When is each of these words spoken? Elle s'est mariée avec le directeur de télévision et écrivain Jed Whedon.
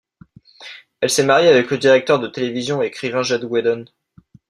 Elle 1.01 1.11
s'est 1.11 1.23
mariée 1.23 1.47
avec 1.49 1.69
le 1.69 1.77
directeur 1.77 2.17
de 2.19 2.25
télévision 2.25 2.81
et 2.81 2.87
écrivain 2.87 3.21
Jed 3.21 3.43
Whedon. 3.43 3.85